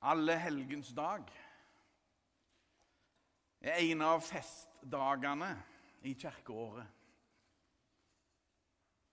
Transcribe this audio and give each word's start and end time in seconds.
Alle 0.00 0.32
helgens 0.40 0.94
dag 0.96 1.26
er 3.60 3.82
en 3.84 4.00
av 4.06 4.22
festdagene 4.24 5.50
i 6.08 6.14
kirkeåret. 6.16 6.86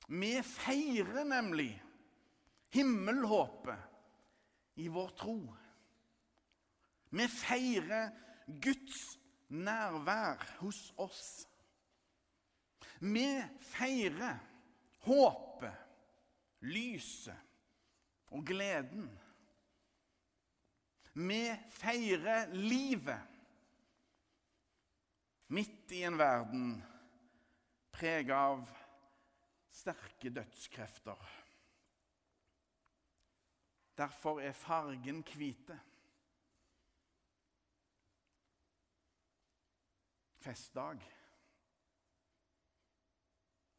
Vi 0.08 0.32
feirer 0.48 1.28
nemlig 1.28 1.74
himmelhåpet 2.72 4.80
i 4.80 4.88
vår 4.88 5.12
tro. 5.20 5.36
Vi 7.10 7.28
feirer 7.28 8.16
Guds 8.48 9.20
nærvær 9.52 10.40
hos 10.62 10.94
oss. 11.04 11.44
Vi 13.04 13.28
feirer 13.76 14.40
håpet, 15.04 15.76
lyset 16.64 17.36
og 18.32 18.48
gleden. 18.48 19.12
Vi 21.18 21.56
feirer 21.74 22.52
livet 22.54 23.22
midt 25.48 25.92
i 25.92 26.04
en 26.04 26.18
verden 26.20 26.76
preget 27.92 28.36
av 28.38 28.68
sterke 29.74 30.30
dødskrefter. 30.30 31.24
Derfor 33.98 34.44
er 34.46 34.54
fargen 34.54 35.24
hvite. 35.26 35.80
Festdag. 40.46 41.02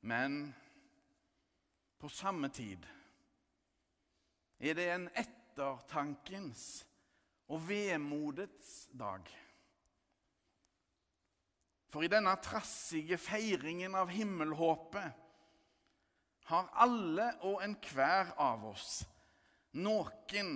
Men 0.01 0.55
på 2.03 2.11
samme 2.11 2.51
tid 2.51 2.83
er 4.59 4.75
det 4.75 4.91
en 4.91 5.11
ettertankens 5.15 6.89
og 7.49 7.63
vemodets 7.69 8.89
dag. 8.93 9.29
For 11.89 12.05
i 12.05 12.11
denne 12.13 12.35
trassige 12.45 13.17
feiringen 13.21 13.97
av 13.97 14.11
himmelhåpet 14.13 15.25
har 16.49 16.69
alle 16.81 17.31
og 17.49 17.63
enhver 17.65 18.35
av 18.41 18.67
oss 18.69 19.01
noen 19.79 20.53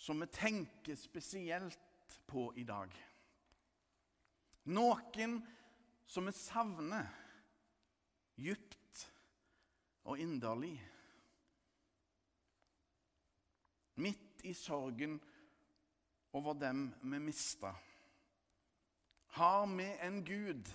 som 0.00 0.22
vi 0.22 0.28
tenker 0.34 0.98
spesielt 0.98 2.18
på 2.26 2.48
i 2.58 2.64
dag. 2.66 2.90
Noen 4.70 5.40
som 6.10 6.26
vi 6.26 6.34
savner 6.34 7.06
djupt 8.40 9.04
og 10.08 10.18
inderlig. 10.22 10.76
Midt 14.00 14.42
i 14.48 14.54
sorgen 14.56 15.18
over 16.32 16.54
dem 16.54 16.94
vi 17.02 17.18
mista, 17.18 17.74
har 19.26 19.66
vi 19.76 19.86
en 20.00 20.24
Gud 20.24 20.68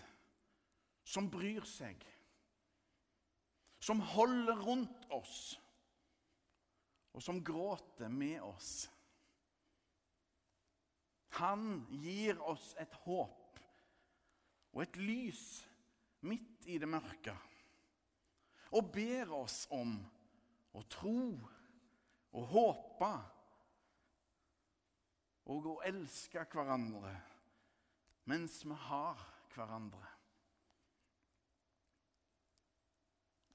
som 1.03 1.29
bryr 1.31 1.65
seg, 1.67 2.01
som 3.79 4.01
holder 4.15 4.59
rundt 4.65 5.07
oss, 5.13 5.39
og 7.15 7.23
som 7.23 7.43
gråter 7.45 8.11
med 8.11 8.41
oss. 8.43 8.89
Han 11.39 11.85
gir 11.91 12.39
oss 12.43 12.73
et 12.79 12.95
håp 13.05 13.59
og 14.75 14.81
et 14.83 14.97
lys 14.99 15.43
midt 16.27 16.67
i 16.67 16.79
det 16.81 16.89
mørke, 16.89 17.35
og 18.75 18.91
ber 18.95 19.31
oss 19.37 19.63
om 19.75 19.95
å 20.75 20.83
tro 20.91 21.19
og 22.35 22.51
håpe 22.51 23.11
og 25.45 25.69
å 25.69 25.79
elske 25.85 26.43
hverandre 26.51 27.13
mens 28.25 28.63
vi 28.65 28.75
har 28.87 29.19
hverandre. 29.53 30.07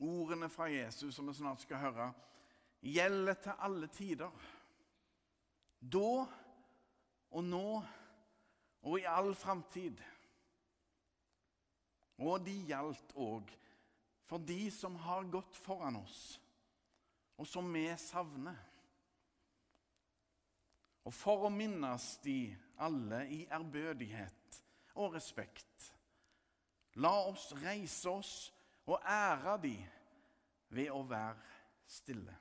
Ordene 0.01 0.49
fra 0.49 0.69
Jesus 0.71 1.17
som 1.17 1.27
vi 1.29 1.35
snart 1.37 1.61
skal 1.65 1.83
høre, 1.83 2.07
gjelder 2.81 3.41
til 3.43 3.65
alle 3.67 3.91
tider. 3.93 4.47
Da 5.81 6.13
og 7.31 7.45
nå 7.45 7.67
og 8.81 8.97
i 8.97 9.05
all 9.09 9.35
framtid. 9.37 10.01
Og 12.21 12.41
de 12.45 12.55
gjaldt 12.71 13.13
òg 13.19 13.53
for 14.31 14.47
de 14.47 14.71
som 14.73 14.97
har 15.03 15.27
gått 15.33 15.57
foran 15.59 15.99
oss, 15.99 16.39
og 17.41 17.49
som 17.49 17.67
vi 17.75 17.89
savner. 17.99 18.70
Og 21.09 21.15
for 21.17 21.47
å 21.49 21.53
minnes 21.53 22.07
de 22.25 22.51
alle 22.81 23.23
i 23.33 23.41
ærbødighet 23.49 24.61
og 25.01 25.15
respekt, 25.17 25.91
la 27.01 27.15
oss 27.31 27.51
reise 27.63 28.11
oss 28.11 28.35
og 28.91 29.01
ære 29.07 29.57
de 29.63 29.77
ved 30.75 30.91
å 30.93 31.03
være 31.09 31.89
stille. 31.89 32.37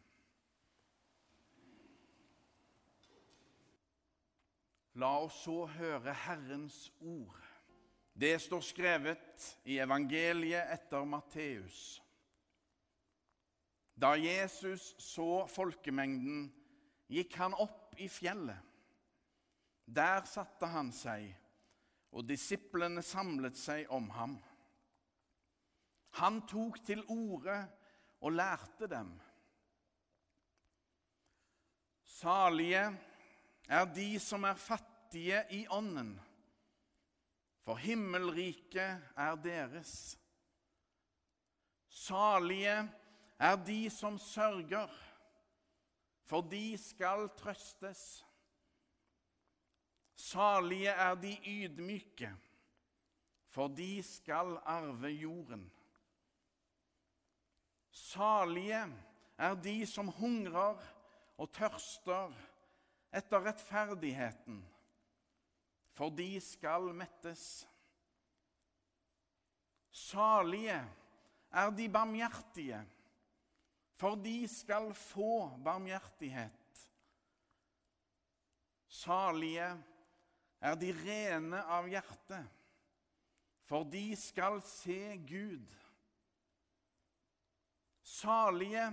La 5.00 5.14
oss 5.24 5.44
så 5.46 5.64
høre 5.78 6.14
Herrens 6.26 6.90
ord. 7.00 7.38
Det 8.20 8.34
står 8.42 8.64
skrevet 8.66 9.46
i 9.72 9.78
evangeliet 9.80 10.74
etter 10.74 11.06
Matteus. 11.08 12.02
Da 13.96 14.16
Jesus 14.20 14.92
så 15.00 15.46
folkemengden, 15.52 16.50
gikk 17.08 17.38
han 17.40 17.56
opp 17.56 17.89
i 18.00 18.10
fjellet. 18.10 18.58
Der 19.90 20.26
satte 20.30 20.70
han 20.70 20.92
seg, 20.94 21.26
og 22.14 22.26
disiplene 22.30 23.02
samlet 23.06 23.58
seg 23.58 23.90
om 23.94 24.10
ham. 24.14 24.38
Han 26.22 26.42
tok 26.50 26.80
til 26.86 27.04
orde 27.10 27.58
og 28.22 28.34
lærte 28.34 28.90
dem. 28.90 29.12
Salige 32.20 32.84
er 33.70 33.86
de 33.96 34.10
som 34.20 34.44
er 34.50 34.58
fattige 34.60 35.44
i 35.56 35.66
ånden, 35.72 36.16
for 37.64 37.80
himmelriket 37.80 39.14
er 39.16 39.38
deres. 39.44 39.94
Salige 41.90 42.82
er 43.40 43.56
de 43.66 43.90
som 43.94 44.18
sørger, 44.20 44.90
for 46.30 46.46
de 46.46 46.78
skal 46.78 47.30
trøstes. 47.38 48.26
Salige 50.20 50.92
er 50.92 51.16
de 51.18 51.32
ydmyke, 51.48 52.30
for 53.50 53.72
de 53.74 54.04
skal 54.04 54.60
arve 54.62 55.10
jorden. 55.10 55.64
Salige 57.92 58.84
er 59.38 59.56
de 59.56 59.86
som 59.90 60.12
hungrer 60.20 60.78
og 61.40 61.50
tørster 61.56 62.36
etter 63.16 63.46
rettferdigheten, 63.48 64.62
for 65.98 66.14
de 66.14 66.30
skal 66.44 66.92
mettes. 66.94 67.66
Salige 69.90 70.78
er 71.50 71.74
de 71.74 71.90
barmhjertige, 71.90 72.84
for 74.00 74.16
de 74.16 74.48
skal 74.48 74.94
få 74.96 75.58
barmhjertighet. 75.64 76.86
Salige 78.88 79.68
er 80.60 80.78
de 80.80 80.94
rene 80.96 81.60
av 81.68 81.88
hjerte, 81.92 82.40
for 83.68 83.84
de 83.84 84.06
skal 84.18 84.62
se 84.66 85.18
Gud. 85.28 85.68
Salige 88.08 88.88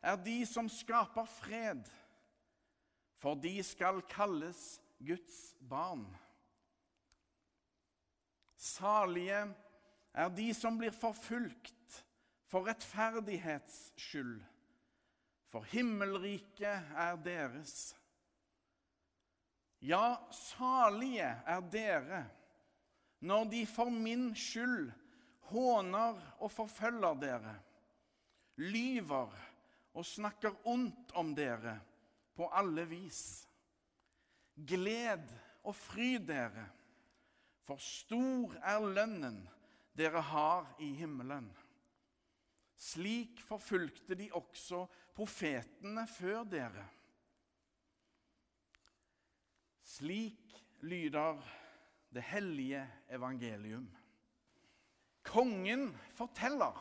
er 0.00 0.20
de 0.24 0.36
som 0.48 0.68
skaper 0.70 1.28
fred, 1.40 1.88
for 3.20 3.40
de 3.40 3.56
skal 3.64 4.04
kalles 4.12 4.78
Guds 5.00 5.40
barn. 5.72 6.04
Salige 8.60 9.42
er 10.12 10.32
de 10.36 10.52
som 10.56 10.76
blir 10.76 10.92
forfulgt 10.92 12.04
for 12.50 12.66
rettferdighets 12.66 13.92
skyld, 14.00 14.40
for 15.50 15.66
himmelriket 15.72 16.92
er 16.94 17.18
deres. 17.24 17.94
Ja, 19.80 20.16
salige 20.30 21.30
er 21.46 21.64
dere 21.72 22.24
når 23.20 23.44
de 23.52 23.66
for 23.68 23.92
min 23.92 24.30
skyld 24.36 24.90
håner 25.50 26.20
og 26.40 26.52
forfølger 26.52 27.18
dere, 27.20 27.54
lyver 28.56 29.32
og 29.94 30.06
snakker 30.06 30.56
ondt 30.68 31.12
om 31.18 31.34
dere 31.36 31.76
på 32.36 32.48
alle 32.54 32.86
vis. 32.88 33.22
Gled 34.54 35.26
og 35.64 35.74
fry 35.76 36.14
dere, 36.24 36.66
for 37.66 37.80
stor 37.80 38.56
er 38.64 38.84
lønnen 38.84 39.42
dere 39.96 40.22
har 40.24 40.68
i 40.80 40.92
himmelen. 40.96 41.50
Slik 42.80 43.42
forfulgte 43.44 44.16
de 44.16 44.30
også 44.32 44.86
profetene 45.14 46.06
før 46.08 46.46
dere. 46.48 46.86
Slik 49.84 50.54
lyder 50.80 51.42
det 52.14 52.22
hellige 52.22 52.86
evangelium. 53.12 53.90
Kongen 55.22 55.90
forteller. 56.16 56.78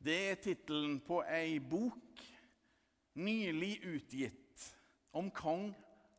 Det 0.00 0.18
er 0.30 0.42
tittelen 0.42 0.98
på 1.06 1.20
ei 1.28 1.60
bok 1.62 2.24
nylig 3.20 3.76
utgitt 3.84 4.66
om 5.12 5.30
kong 5.30 5.70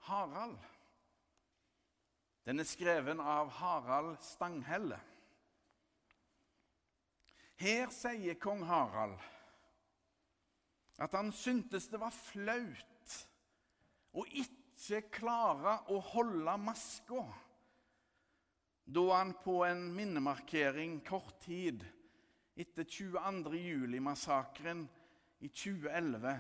Harald. 0.07 0.59
Den 2.45 2.61
er 2.61 2.69
skreven 2.69 3.19
av 3.19 3.51
Harald 3.59 4.21
Stanghelle. 4.23 5.01
Her 7.61 7.91
sier 7.93 8.39
kong 8.41 8.63
Harald 8.65 9.19
at 11.01 11.13
han 11.17 11.31
syntes 11.33 11.87
det 11.89 11.99
var 12.01 12.13
flaut 12.13 13.15
å 14.17 14.25
ikke 14.25 15.01
klare 15.13 15.77
å 15.93 15.99
holde 16.11 16.55
maska 16.61 17.23
da 18.91 19.03
han 19.13 19.33
på 19.43 19.61
en 19.65 19.85
minnemarkering 19.95 20.99
kort 21.07 21.37
tid 21.45 21.85
etter 22.59 22.83
22. 22.83 23.53
juli-massakren 23.55 24.83
i 25.39 25.49
2011 25.49 26.33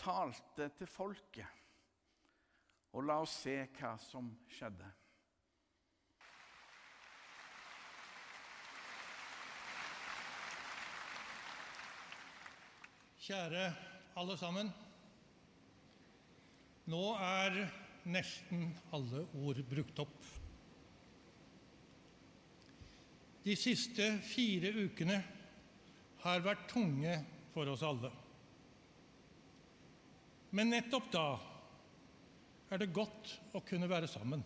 talte 0.00 0.70
til 0.78 0.88
folket. 0.90 1.46
Og 2.96 3.06
la 3.06 3.20
oss 3.22 3.36
se 3.44 3.54
hva 3.78 3.94
som 4.02 4.32
skjedde. 4.50 4.88
Kjære 13.30 13.68
alle 14.18 14.34
sammen. 14.34 14.70
Nå 16.90 17.02
er 17.14 17.60
nesten 18.10 18.72
alle 18.90 19.20
ord 19.38 19.60
brukt 19.70 20.00
opp. 20.02 20.24
De 23.44 23.54
siste 23.54 24.08
fire 24.26 24.72
ukene 24.80 25.20
har 26.24 26.42
vært 26.42 26.66
tunge 26.72 27.14
for 27.54 27.70
oss 27.70 27.86
alle. 27.86 28.10
Men 30.50 30.74
nettopp 30.74 31.06
da 31.14 31.24
er 32.74 32.82
det 32.82 32.90
godt 32.98 33.36
å 33.54 33.62
kunne 33.62 33.92
være 33.94 34.10
sammen. 34.10 34.42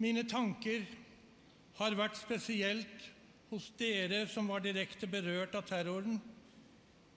Mine 0.00 0.24
tanker 0.24 0.88
har 1.82 2.00
vært 2.00 2.16
spesielt 2.16 3.10
hos 3.50 3.70
dere 3.80 4.26
som 4.28 4.48
var 4.50 4.60
direkte 4.64 5.08
berørt 5.10 5.56
av 5.56 5.64
terroren, 5.68 6.18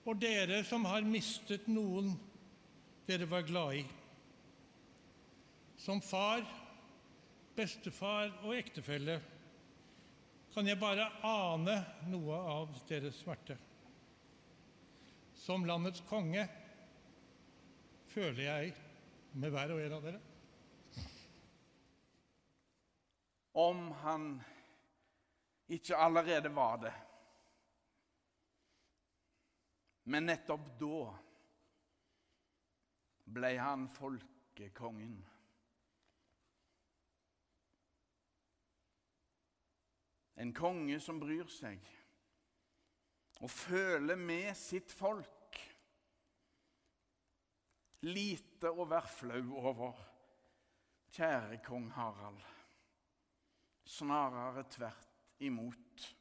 og 0.02 0.18
dere 0.18 0.62
som 0.66 0.86
har 0.88 1.04
mistet 1.06 1.68
noen 1.70 2.14
dere 3.06 3.28
var 3.30 3.44
glad 3.46 3.82
i. 3.82 3.82
Som 5.82 6.00
far, 6.04 6.44
bestefar 7.56 8.32
og 8.42 8.54
ektefelle 8.56 9.18
kan 10.52 10.68
jeg 10.68 10.80
bare 10.80 11.08
ane 11.26 11.78
noe 12.12 12.38
av 12.54 12.74
deres 12.88 13.20
smerte. 13.22 13.56
Som 15.42 15.64
landets 15.66 16.04
konge 16.08 16.44
føler 18.12 18.44
jeg 18.44 18.74
med 19.32 19.52
hver 19.52 19.72
og 19.74 19.80
en 19.82 19.96
av 19.96 20.06
dere. 20.06 20.20
Om 23.58 23.80
han 24.04 24.28
ikke 25.72 25.96
allerede 25.96 26.50
var 26.54 26.76
det. 26.82 26.94
Men 30.04 30.26
nettopp 30.26 30.64
da 30.80 31.02
ble 33.32 33.52
han 33.58 33.86
folkekongen. 33.88 35.20
En 40.42 40.50
konge 40.56 40.98
som 41.00 41.20
bryr 41.22 41.46
seg 41.52 41.84
og 43.42 43.50
føler 43.50 44.18
med 44.18 44.50
sitt 44.58 44.90
folk. 44.94 45.58
Lite 48.02 48.70
å 48.70 48.86
være 48.90 49.10
flau 49.10 49.44
over, 49.60 50.02
kjære 51.14 51.60
kong 51.62 51.88
Harald. 51.94 52.42
Snarere 53.86 54.64
tvert 54.70 55.11
imot. 55.42 56.16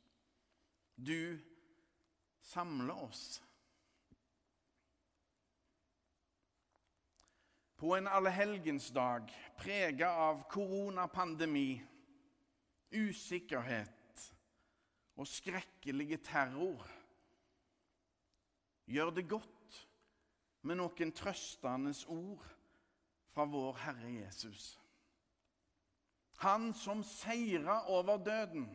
Du 0.96 1.40
samler 2.42 3.04
oss. 3.04 3.44
På 7.76 7.96
en 7.96 8.08
allehelgensdag 8.08 9.32
prega 9.58 10.12
av 10.12 10.44
koronapandemi, 10.50 11.82
usikkerhet 12.92 14.26
og 15.18 15.28
skrekkelige 15.28 16.20
terror 16.22 16.86
gjør 18.92 19.10
det 19.16 19.26
godt 19.32 19.80
med 20.68 20.78
noen 20.78 21.14
trøstende 21.16 21.94
ord 22.12 22.46
fra 23.34 23.48
vår 23.50 23.82
Herre 23.86 24.14
Jesus. 24.14 24.76
Han 26.42 26.72
som 26.74 27.04
seira 27.06 27.80
over 27.90 28.18
døden 28.18 28.70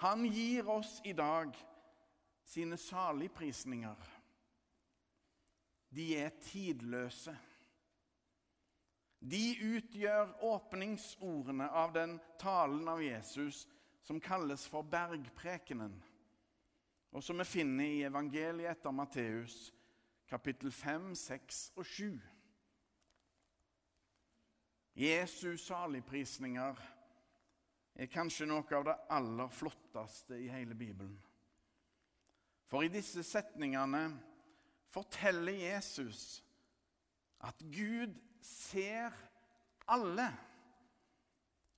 han 0.00 0.24
gir 0.24 0.68
oss 0.68 1.00
i 1.04 1.12
dag 1.12 1.56
sine 2.44 2.76
saligprisninger. 2.76 3.96
De 5.88 6.16
er 6.16 6.30
tidløse. 6.40 7.34
De 9.20 9.42
utgjør 9.76 10.30
åpningsordene 10.48 11.66
av 11.68 11.92
den 11.92 12.14
talen 12.40 12.88
av 12.88 13.02
Jesus 13.04 13.66
som 14.00 14.22
kalles 14.24 14.64
for 14.72 14.88
bergprekenen, 14.88 15.92
og 17.12 17.24
som 17.24 17.42
vi 17.42 17.44
finner 17.44 17.84
i 17.84 18.06
evangeliet 18.08 18.70
etter 18.72 18.94
Matteus, 18.96 19.58
kapittel 20.32 20.72
5, 20.72 21.10
6 21.14 21.58
og 21.76 21.84
7. 21.84 22.16
Jesus 24.96 25.66
saligprisninger 25.68 26.80
er 28.00 28.08
kanskje 28.08 28.46
noe 28.48 28.64
av 28.78 28.86
det 28.88 28.96
aller 29.12 29.50
flotteste 29.52 30.38
i 30.40 30.48
hele 30.48 30.76
Bibelen. 30.78 31.18
For 32.70 32.86
i 32.86 32.92
disse 32.92 33.22
setningene 33.26 34.06
forteller 34.88 35.58
Jesus 35.58 36.40
at 37.44 37.60
Gud 37.72 38.14
ser 38.44 39.12
alle, 39.90 40.28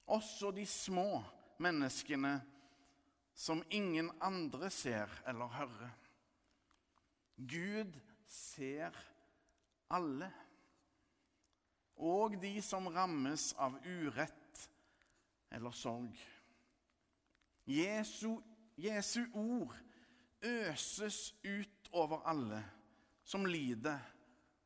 også 0.06 0.52
de 0.54 0.66
små 0.68 1.22
menneskene 1.62 2.36
som 3.34 3.62
ingen 3.70 4.10
andre 4.22 4.70
ser 4.70 5.10
eller 5.26 5.50
hører. 5.56 5.92
Gud 7.36 7.96
ser 8.28 8.94
alle, 9.90 10.28
og 11.96 12.36
de 12.42 12.54
som 12.62 12.86
rammes 12.92 13.50
av 13.58 13.78
urett 13.86 14.41
eller 15.52 15.70
sorg. 15.70 16.18
Jesu, 17.66 18.40
Jesu 18.76 19.26
ord 19.34 19.76
øses 20.42 21.34
ut 21.44 21.88
over 21.92 22.22
alle 22.26 22.64
som 23.24 23.44
lider 23.46 23.98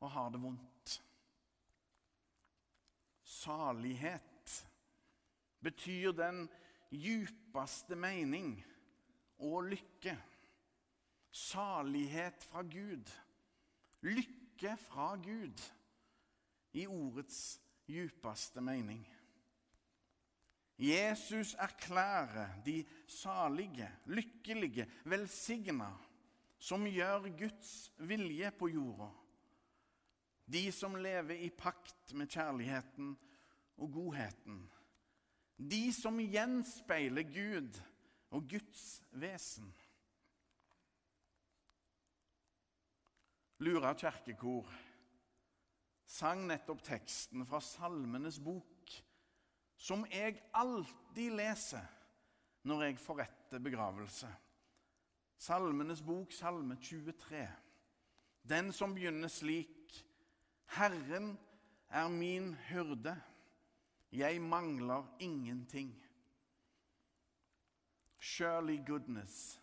og 0.00 0.10
har 0.10 0.30
det 0.30 0.42
vondt. 0.42 1.02
Salighet 3.22 4.66
betyr 5.60 6.12
den 6.12 6.48
djupeste 6.90 7.96
mening 7.96 8.64
og 9.38 9.62
lykke. 9.62 10.16
Salighet 11.30 12.44
fra 12.44 12.62
Gud. 12.62 13.10
Lykke 14.00 14.76
fra 14.76 15.16
Gud 15.16 15.60
i 16.72 16.86
ordets 16.86 17.60
djupeste 17.88 18.60
mening. 18.60 19.15
Jesus 20.78 21.54
erklærer 21.54 22.62
de 22.64 22.84
salige, 23.08 23.88
lykkelige, 24.06 24.86
velsigna, 25.04 25.88
som 26.58 26.84
gjør 26.84 27.30
Guds 27.38 27.92
vilje 27.98 28.50
på 28.58 28.68
jorda. 28.68 29.08
De 30.46 30.72
som 30.72 30.94
lever 30.94 31.40
i 31.42 31.50
pakt 31.50 32.12
med 32.14 32.28
kjærligheten 32.28 33.16
og 33.76 33.92
godheten. 33.92 34.60
De 35.56 35.92
som 35.96 36.20
gjenspeiler 36.20 37.24
Gud 37.24 37.80
og 38.30 38.44
Guds 38.48 39.02
vesen. 39.10 39.72
Lura 43.64 43.94
kirkekor 43.96 44.68
sang 46.06 46.44
nettopp 46.46 46.84
teksten 46.84 47.46
fra 47.48 47.60
Salmenes 47.64 48.36
bok 48.44 48.75
som 49.76 50.06
jeg 50.10 50.40
alltid 50.54 51.36
leser 51.36 51.84
når 52.66 52.82
jeg 52.82 52.98
forretter 53.00 53.62
begravelse. 53.62 54.28
Salmenes 55.38 56.02
bok, 56.02 56.32
Salme 56.32 56.78
23. 56.80 57.44
Den 58.48 58.72
som 58.72 58.94
begynner 58.94 59.28
slik. 59.28 59.92
Herren 60.76 61.36
er 61.88 62.08
min 62.08 62.54
hyrde. 62.68 63.16
Jeg 64.12 64.40
mangler 64.40 65.04
ingenting. 65.20 65.92
Surely 68.18 68.78
goodness 68.86 69.60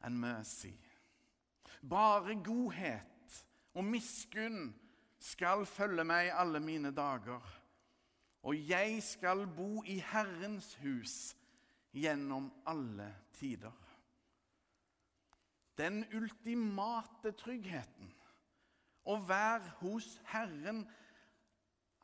and 0.00 0.18
mercy. 0.18 0.72
Bare 1.82 2.34
godhet 2.44 3.44
og 3.74 3.84
miskunn 3.84 4.74
skal 5.20 5.66
følge 5.66 6.04
meg 6.04 6.30
alle 6.32 6.60
mine 6.60 6.90
dager, 6.94 7.42
og 8.46 8.68
jeg 8.68 9.00
skal 9.02 9.42
bo 9.56 9.82
i 9.90 9.98
Herrens 10.12 10.76
hus 10.78 11.34
gjennom 11.96 12.46
alle 12.68 13.08
tider. 13.34 13.74
Den 15.76 16.04
ultimate 16.14 17.34
tryggheten 17.36 18.12
å 19.06 19.16
være 19.26 19.74
hos 19.80 20.06
Herren 20.30 20.84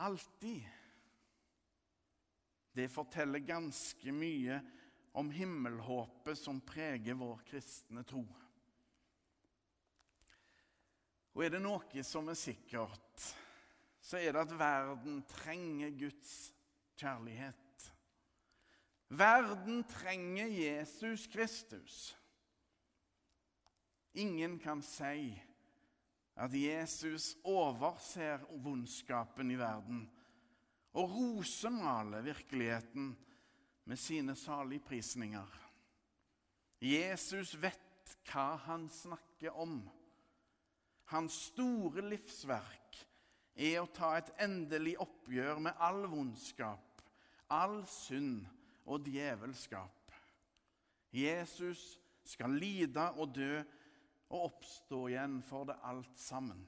alltid. 0.03 0.67
Det 2.73 2.89
forteller 2.91 3.45
ganske 3.47 4.15
mye 4.15 4.59
om 5.19 5.31
himmelhåpet 5.31 6.39
som 6.41 6.61
preger 6.65 7.19
vår 7.21 7.43
kristne 7.49 8.05
tro. 8.09 8.25
Og 11.33 11.45
er 11.45 11.55
det 11.55 11.63
noe 11.65 12.05
som 12.05 12.29
er 12.29 12.37
sikkert, 12.37 13.29
så 14.03 14.19
er 14.19 14.35
det 14.35 14.43
at 14.43 14.59
verden 14.59 15.23
trenger 15.31 15.93
Guds 15.95 16.53
kjærlighet. 16.99 17.93
Verden 19.13 19.85
trenger 19.85 20.47
Jesus 20.47 21.27
Kristus. 21.31 22.17
Ingen 24.15 24.59
kan 24.59 24.83
si 24.83 25.33
at 26.37 26.55
Jesus 26.57 27.37
overser 27.45 28.43
vondskapen 28.65 29.53
i 29.53 29.59
verden 29.61 30.03
og 30.93 31.15
rosemaler 31.15 32.25
virkeligheten 32.25 33.13
med 33.85 33.97
sine 33.97 34.35
saligprisninger. 34.37 35.59
Jesus 36.83 37.55
vet 37.63 38.17
hva 38.29 38.57
han 38.67 38.89
snakker 38.91 39.55
om. 39.57 39.79
Hans 41.13 41.37
store 41.53 42.05
livsverk 42.09 42.99
er 43.55 43.83
å 43.83 43.91
ta 43.93 44.15
et 44.19 44.31
endelig 44.43 44.97
oppgjør 45.03 45.61
med 45.67 45.79
all 45.83 46.07
vondskap, 46.11 47.03
all 47.53 47.83
synd 47.89 48.47
og 48.89 49.05
djevelskap. 49.07 50.15
Jesus 51.13 51.99
skal 52.25 52.55
lide 52.57 53.11
og 53.21 53.35
dø 53.37 53.61
og 54.33 54.47
oppstå 54.49 55.03
igjen 55.11 55.41
for 55.45 55.69
det 55.69 55.77
alt 55.85 56.17
sammen. 56.19 56.63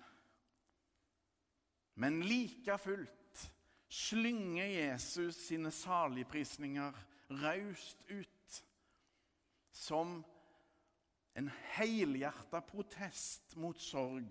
Men 1.95 2.21
like 2.27 2.77
fullt 2.83 3.45
slynger 3.89 4.67
Jesus 4.67 5.39
sine 5.47 5.71
saligprisninger 5.73 6.97
raust 7.41 8.03
ut 8.11 8.63
som 9.75 10.19
en 11.35 11.51
helhjerta 11.75 12.61
protest 12.67 13.57
mot 13.59 13.79
sorg 13.81 14.29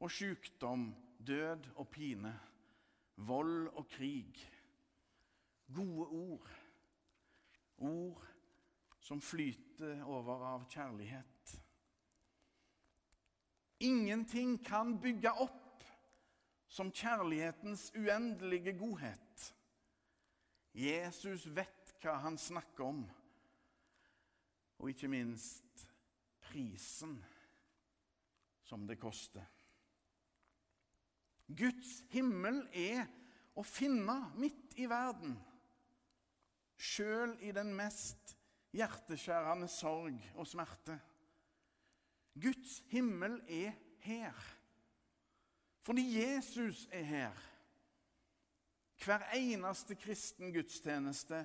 og 0.00 0.10
sykdom, 0.14 0.88
død 1.26 1.70
og 1.76 1.88
pine, 1.88 2.32
vold 3.16 3.68
og 3.68 3.88
krig. 3.88 4.36
Gode 5.74 6.06
ord. 6.06 6.50
Ord 7.78 8.26
som 9.00 9.20
flyter 9.20 10.02
over 10.04 10.44
av 10.44 10.66
kjærlighet. 10.70 11.54
Ingenting 13.80 14.58
kan 14.64 14.98
bygge 15.00 15.32
opp 15.32 15.84
som 16.70 16.92
kjærlighetens 16.92 17.88
uendelige 17.96 18.76
godhet. 18.78 19.46
Jesus 20.76 21.48
vet 21.50 21.94
hva 22.00 22.18
han 22.22 22.36
snakker 22.38 22.84
om, 22.86 23.00
og 24.78 24.92
ikke 24.92 25.10
minst 25.10 25.86
prisen 26.44 27.16
som 28.64 28.86
det 28.86 29.00
koster. 29.00 29.44
Guds 31.56 32.00
himmel 32.12 32.62
er 32.76 33.06
å 33.58 33.64
finne 33.66 34.16
midt 34.38 34.76
i 34.78 34.86
verden, 34.90 35.34
sjøl 36.80 37.34
i 37.44 37.52
den 37.54 37.72
mest 37.76 38.36
hjerteskjærende 38.76 39.68
sorg 39.70 40.18
og 40.36 40.46
smerte. 40.48 40.96
Guds 42.40 42.80
himmel 42.92 43.40
er 43.50 43.74
her. 44.04 44.36
Fordi 45.82 46.04
Jesus 46.20 46.86
er 46.92 47.02
her. 47.02 47.46
Hver 49.00 49.24
eneste 49.34 49.96
kristen 49.96 50.52
gudstjeneste 50.52 51.40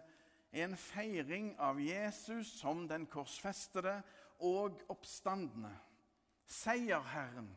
er 0.52 0.66
en 0.68 0.78
feiring 0.78 1.54
av 1.60 1.80
Jesus 1.80 2.52
som 2.60 2.84
den 2.88 3.08
korsfestede 3.12 4.02
og 4.44 4.84
oppstandende. 4.92 5.72
Seierherren. 6.46 7.50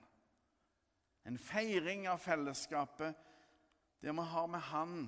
En 1.29 1.37
feiring 1.37 2.07
av 2.09 2.23
fellesskapet 2.25 3.17
der 4.01 4.15
vi 4.17 4.25
har 4.31 4.47
med 4.49 4.65
Han 4.71 4.99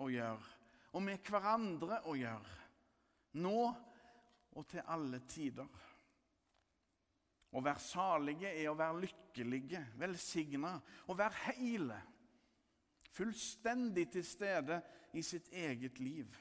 å 0.00 0.06
gjøre, 0.08 0.56
og 0.96 1.02
med 1.04 1.26
hverandre 1.26 1.98
å 2.08 2.14
gjøre. 2.16 2.56
Nå 3.44 3.58
og 4.56 4.66
til 4.70 4.86
alle 4.88 5.20
tider. 5.28 5.68
Å 7.50 7.60
være 7.62 7.82
salige 7.82 8.50
er 8.54 8.70
å 8.70 8.76
være 8.78 9.02
lykkelige, 9.04 9.82
velsigna, 9.98 10.76
å 11.10 11.16
være 11.18 11.42
heile. 11.48 11.98
Fullstendig 13.10 14.06
til 14.14 14.24
stede 14.24 14.78
i 15.18 15.22
sitt 15.26 15.50
eget 15.52 15.98
liv. 16.00 16.38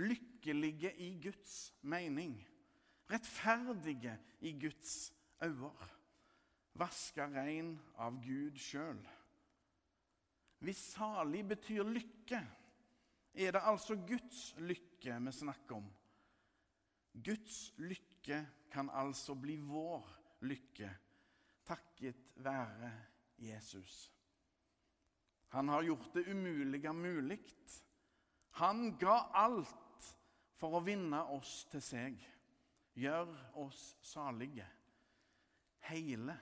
Lykkelige 0.00 0.94
i 1.02 1.10
Guds 1.22 1.74
mening. 1.82 2.38
Rettferdige 3.10 4.16
i 4.40 4.54
Guds 4.58 5.12
øyne. 5.42 5.90
Vaska 6.74 7.28
rein 7.30 7.76
av 8.02 8.16
Gud 8.24 8.58
sjøl. 8.58 8.98
Hvis 10.64 10.80
salig 10.94 11.44
betyr 11.46 11.86
lykke, 11.86 12.40
er 13.34 13.54
det 13.54 13.62
altså 13.62 13.96
Guds 14.06 14.54
lykke 14.58 15.18
vi 15.26 15.32
snakker 15.34 15.76
om. 15.76 15.86
Guds 17.14 17.72
lykke 17.78 18.40
kan 18.72 18.90
altså 18.90 19.36
bli 19.38 19.58
vår 19.62 20.08
lykke 20.48 20.90
takket 21.64 22.34
være 22.42 22.90
Jesus. 23.38 24.10
Han 25.54 25.68
har 25.68 25.82
gjort 25.82 26.14
det 26.14 26.26
umulige 26.28 26.92
mulig. 26.92 27.38
Han 28.50 28.96
ga 28.98 29.18
alt 29.34 30.08
for 30.58 30.78
å 30.78 30.82
vinne 30.84 31.20
oss 31.34 31.64
til 31.70 31.82
seg, 31.82 32.18
gjør 32.94 33.30
oss 33.62 33.94
salige, 34.02 34.66
hele. 35.90 36.36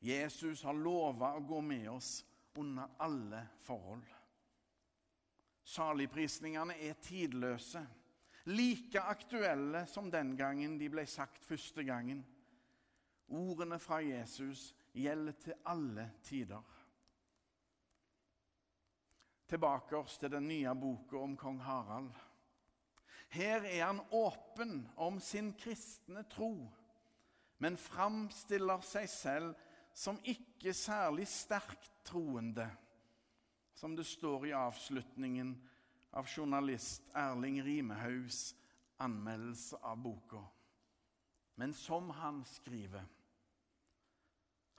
Jesus 0.00 0.62
har 0.64 0.76
lova 0.76 1.34
å 1.36 1.44
gå 1.44 1.60
med 1.60 1.90
oss 1.92 2.24
under 2.58 2.88
alle 2.98 3.42
forhold. 3.64 4.06
Saligprisningene 5.64 6.74
er 6.82 6.96
tidløse 7.04 7.84
like 8.44 9.00
aktuelle 9.00 9.86
som 9.86 10.10
den 10.10 10.36
gangen 10.36 10.78
de 10.80 10.88
ble 10.90 11.04
sagt 11.06 11.44
første 11.44 11.84
gangen. 11.84 12.24
Ordene 13.28 13.78
fra 13.78 14.00
Jesus 14.02 14.70
gjelder 14.96 15.36
til 15.44 15.58
alle 15.70 16.08
tider. 16.26 16.64
Tilbake 19.50 19.96
oss 19.98 20.18
til 20.18 20.30
den 20.32 20.48
nye 20.48 20.74
boka 20.78 21.18
om 21.18 21.36
kong 21.38 21.60
Harald. 21.62 22.10
Her 23.30 23.62
er 23.66 23.84
han 23.84 24.00
åpen 24.10 24.88
om 24.96 25.20
sin 25.22 25.52
kristne 25.54 26.24
tro, 26.30 26.54
men 27.58 27.76
framstiller 27.78 28.82
seg 28.82 29.06
selv 29.10 29.69
som 29.94 30.18
ikke 30.24 30.74
særlig 30.74 31.26
sterkt 31.28 31.90
troende, 32.04 32.68
som 33.74 33.96
det 33.96 34.06
står 34.06 34.46
i 34.50 34.56
avslutningen 34.56 35.54
av 36.12 36.28
journalist 36.28 37.06
Erling 37.16 37.60
Rimehaugs 37.64 38.50
anmeldelse 39.00 39.78
av 39.82 39.96
boka. 40.02 40.42
Men 41.54 41.74
som 41.74 42.10
han 42.10 42.44
skriver 42.44 43.04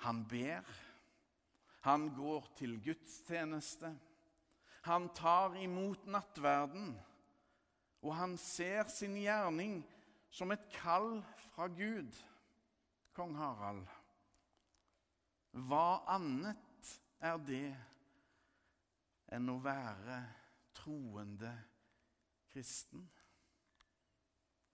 Han 0.01 0.24
ber, 0.25 0.65
han 1.82 2.08
går 2.15 2.48
til 2.58 2.80
gudstjeneste, 2.82 3.91
han 4.82 5.10
tar 5.13 5.53
imot 5.62 6.08
nattverden, 6.10 6.96
og 8.01 8.15
han 8.18 8.34
ser 8.41 8.89
sin 8.89 9.13
gjerning 9.22 9.84
som 10.34 10.50
et 10.51 10.63
kall 10.74 11.20
fra 11.51 11.68
Gud, 11.70 12.18
kong 13.13 13.36
Harald. 13.38 13.86
Hva 15.51 16.01
annet 16.13 16.91
er 17.20 17.39
det 17.43 17.67
enn 19.36 19.51
å 19.51 19.58
være 19.63 20.22
troende 20.75 21.51
kristen. 22.51 23.03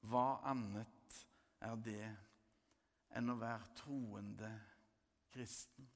Hva 0.08 0.40
annet 0.50 1.20
er 1.66 1.76
det 1.82 2.08
enn 3.18 3.34
å 3.34 3.38
være 3.42 3.74
troende 3.78 4.52
kristen? 5.34 5.90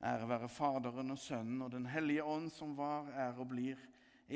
Ære 0.00 0.28
være 0.28 0.48
Faderen 0.48 1.12
og 1.12 1.20
Sønnen 1.20 1.60
og 1.66 1.72
Den 1.74 1.86
hellige 1.86 2.24
ånd, 2.24 2.48
som 2.52 2.72
var, 2.76 3.12
er 3.12 3.36
og 3.36 3.50
blir 3.52 3.80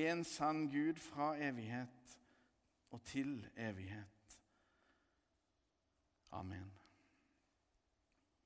en 0.04 0.24
sann 0.28 0.66
Gud 0.68 1.00
fra 1.00 1.32
evighet 1.40 2.16
og 2.92 3.00
til 3.08 3.38
evighet. 3.56 4.40
Amen. 6.36 6.83